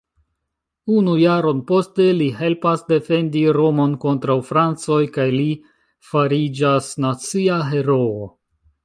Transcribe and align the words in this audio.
Unu 0.99 1.11
jaron 1.23 1.57
poste 1.71 2.07
li 2.21 2.29
helpas 2.39 2.81
defendi 2.91 3.43
Romon 3.57 3.93
kontraŭ 4.05 4.37
francoj 4.47 4.97
kaj 5.19 5.27
li 5.35 5.45
fariĝas 6.13 6.89
nacia 7.07 7.61
heroo. 7.75 8.27